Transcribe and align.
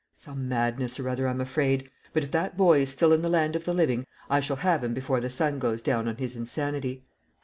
"Some 0.15 0.49
madness 0.49 0.99
or 0.99 1.07
other, 1.09 1.27
I'm 1.27 1.39
afraid; 1.39 1.87
but 2.11 2.23
if 2.23 2.31
that 2.31 2.57
boy 2.57 2.81
is 2.81 2.89
still 2.89 3.13
in 3.13 3.21
the 3.21 3.29
land 3.29 3.55
of 3.55 3.65
the 3.65 3.73
living, 3.75 4.07
I 4.31 4.39
shall 4.39 4.55
have 4.55 4.83
him 4.83 4.95
before 4.95 5.19
the 5.19 5.29
sun 5.29 5.59
goes 5.59 5.83
down 5.83 6.07
on 6.07 6.15
his 6.17 6.35
insanity." 6.35 7.03